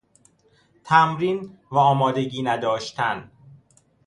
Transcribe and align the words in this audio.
تمرین 0.83 1.57
و 1.71 1.77
آمادگی 1.77 2.41
نداشتن 2.41 3.31